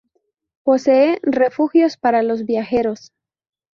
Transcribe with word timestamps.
Posee 0.63 1.19
refugios 1.21 1.95
para 1.95 2.23
los 2.23 2.43
viajeros. 2.45 3.13